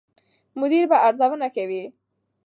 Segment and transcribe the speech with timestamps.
[0.59, 1.83] مدیر به ارزونه کوي.